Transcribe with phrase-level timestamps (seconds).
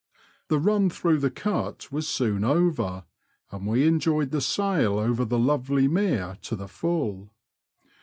[0.47, 3.05] The run through the Cut was soon over,
[3.51, 7.29] and we eujoyed the sail over the lovely Mere to the full.